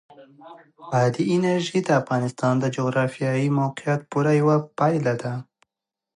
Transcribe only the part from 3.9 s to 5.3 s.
پوره یوه پایله